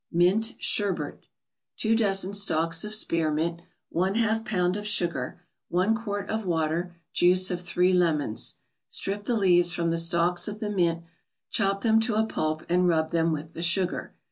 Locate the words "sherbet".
0.57-1.27